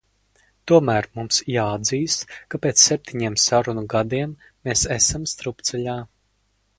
[0.69, 4.33] Tomēr mums jāatzīst, ka pēc septiņiem sarunu gadiem
[4.69, 5.99] mēs esam strupceļā.